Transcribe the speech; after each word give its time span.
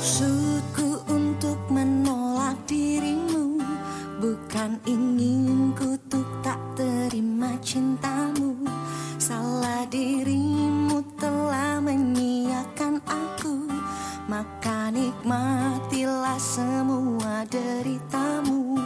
Maksudku 0.00 1.12
untuk 1.12 1.60
menolak 1.68 2.56
dirimu 2.64 3.60
Bukan 4.16 4.80
inginku 4.88 5.92
kutuk 6.00 6.24
tak 6.40 6.56
terima 6.72 7.52
cintamu. 7.60 8.64
Salah 9.20 9.84
dirimu 9.92 11.04
telah 11.20 11.84
menyiakan 11.84 13.04
aku 13.04 13.68
Maka 14.24 14.88
nikmatilah 14.88 16.40
semua 16.40 17.44
deritamu. 17.44 18.80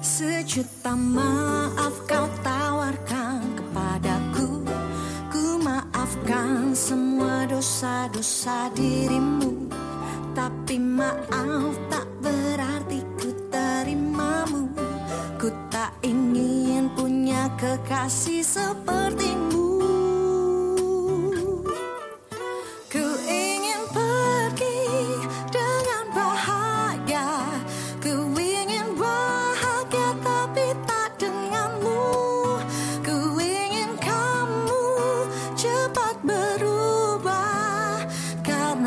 Sejuta 0.00 0.96
maaf 0.96 2.00
kau 2.08 2.24
tawarkan 2.40 3.21
maafkan 6.32 6.72
semua 6.72 7.44
dosa-dosa 7.44 8.72
dirimu 8.72 9.68
Tapi 10.32 10.80
maaf 10.80 11.76
tak 11.92 12.08
berarti 12.24 13.04
ku 13.20 13.28
terimamu. 13.52 14.72
Ku 15.36 15.52
tak 15.68 15.92
ingin 16.00 16.88
punya 16.96 17.52
kekasih 17.60 18.40
sepertimu 18.40 19.61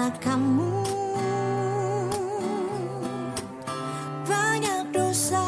Kamu 0.06 0.86
banyak 4.30 4.94
dosa. 4.94 5.42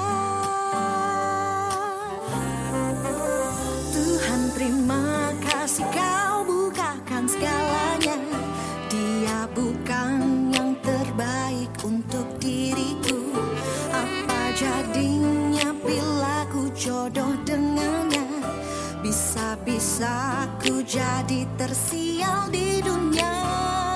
Tuhan 3.93 4.41
terima 4.57 5.29
kasih 5.45 5.85
kau 5.93 6.41
bukakan 6.49 7.29
segalanya. 7.29 8.17
Dia 8.89 9.45
bukan 9.53 10.49
yang 10.49 10.73
terbaik 10.81 11.69
untuk 11.85 12.25
diriku. 12.41 13.37
Apa 13.93 14.57
jadinya 14.57 15.69
bila 15.85 16.49
ku 16.49 16.73
jodoh 16.73 17.37
dengannya? 17.45 18.25
Bisa-bisa 19.05 20.49
ku 20.57 20.81
jadi 20.81 21.45
tersial 21.61 22.49
di 22.49 22.81
dunia 22.81 23.86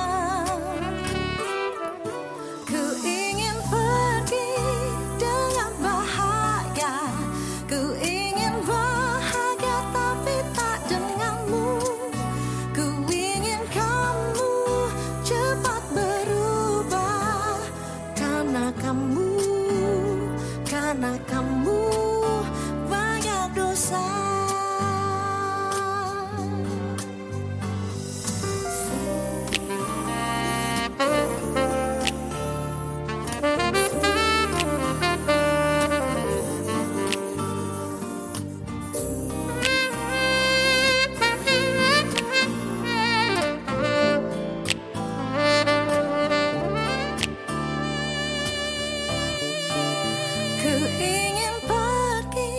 ingin 51.00 51.56
pergi 51.63 52.57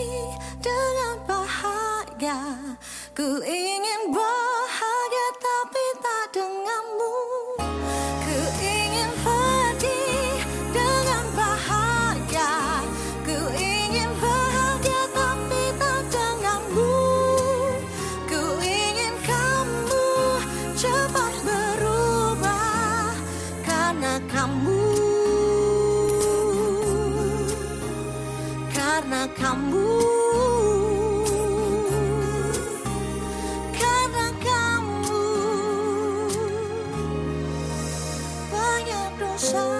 dengan 0.63 1.15
bahagia. 1.27 2.39
Ku 3.13 3.43
ingin 3.43 4.15
bahagia 4.15 5.02
karena 28.93 29.25
kamu. 29.33 29.89
Karena 33.73 34.27
kamu. 34.37 35.17
Banyak 38.53 39.11
dosa 39.17 39.72